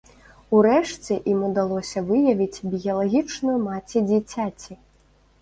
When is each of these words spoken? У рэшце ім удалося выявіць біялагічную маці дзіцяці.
У 0.55 0.61
рэшце 0.65 1.17
ім 1.33 1.43
удалося 1.49 2.03
выявіць 2.07 2.63
біялагічную 2.73 3.55
маці 3.67 4.05
дзіцяці. 4.09 4.81